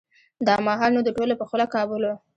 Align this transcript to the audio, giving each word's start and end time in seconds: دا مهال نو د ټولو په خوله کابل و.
دا 0.47 0.55
مهال 0.67 0.91
نو 0.95 1.01
د 1.05 1.09
ټولو 1.17 1.33
په 1.39 1.45
خوله 1.49 1.65
کابل 1.75 2.01
و. 2.05 2.11